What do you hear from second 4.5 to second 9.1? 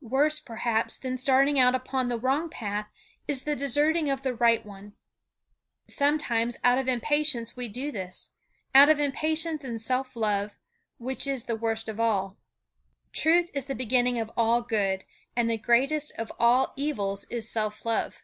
one. Sometimes out of impatience we do this; out of